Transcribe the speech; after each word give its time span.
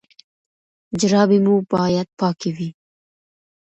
جرابې 0.99 1.39
مو 1.45 1.55
باید 1.71 2.07
پاکې 2.19 2.49
وي. 2.57 2.69